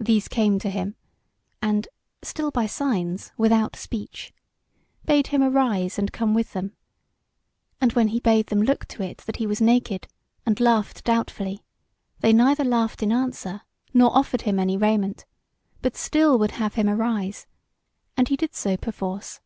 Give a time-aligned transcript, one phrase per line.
[0.00, 0.96] These came to him
[1.60, 1.86] and
[2.22, 4.32] (still by signs, without speech)
[5.04, 6.74] bade him arise and come with them;
[7.78, 10.08] and when he bade them look to it that he was naked,
[10.46, 11.66] and laughed doubtfully,
[12.20, 13.60] they neither laughed in answer,
[13.92, 15.26] nor offered him any raiment,
[15.82, 17.46] but still would have him arise,
[18.16, 19.40] and he did so perforce.